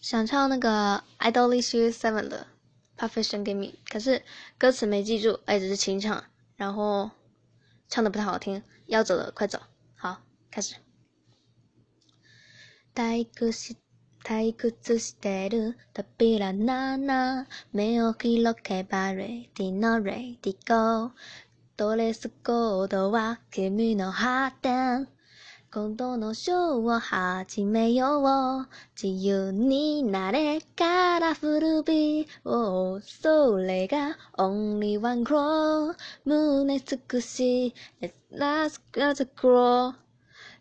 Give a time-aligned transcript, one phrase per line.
[0.00, 2.46] 想唱那个《Idolish Seven》的《
[3.08, 4.22] Perfection Give Me》，可是
[4.58, 6.24] 歌词没记住，哎，只是清唱，
[6.56, 7.10] 然后
[7.88, 8.62] 唱的不太好听。
[8.86, 9.58] 要走了，快走！
[9.96, 10.18] 好，
[10.50, 10.74] 开始。
[12.94, 13.76] 退屈し
[14.22, 21.10] 退屈してる扉なな目を広げばレディのレディゴー
[21.76, 25.08] ドレスコードは君の発展
[25.71, 26.57] 今度のショー
[26.95, 28.67] を始めよう。
[28.99, 32.27] 自由になれ、カラフルビー。
[32.43, 35.95] おそれが only one crow。
[36.25, 39.93] 胸尽くし、let's last as a crow。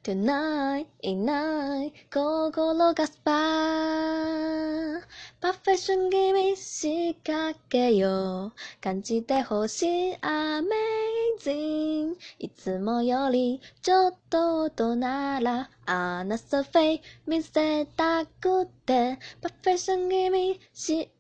[0.03, 5.01] tonight いない心がスパー
[5.41, 8.53] パフェッション気味仕掛けよう
[8.83, 10.98] 感じてほしい雨
[11.41, 19.19] いつもよりちょっと音ならアナサフェイ見せたくて。
[19.41, 21.13] パフェッション気味し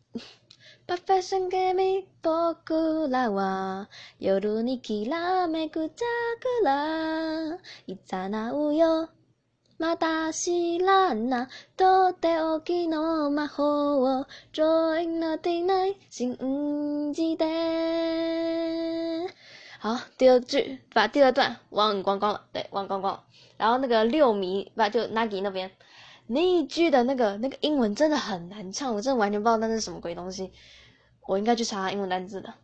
[0.88, 3.88] パフェッション気味僕らは
[4.18, 5.88] 夜にきらめく
[6.62, 7.54] 桜
[7.86, 9.10] いざなうよ。
[9.78, 11.48] まだ知らな。
[11.76, 14.26] とっておきの魔法を。
[14.52, 18.87] Join the night 信じて。
[19.80, 23.24] 好，第二句把第二段忘光光了，对，忘光光了。
[23.56, 25.70] 然后那个六迷把就 Nagi 那边
[26.26, 30.52] 那一句的那个那个英文真的很难唱，我真的完全不知道那是什么鬼东西。
[31.26, 32.54] 我应该去查英文单字的。